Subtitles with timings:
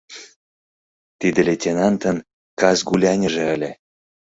[1.19, 2.17] Тиде лейтенантын
[2.59, 3.71] кас гуляньыже ыле.